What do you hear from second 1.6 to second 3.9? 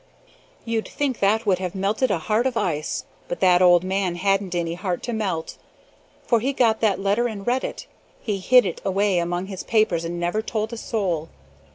melted a heart of ice, but that old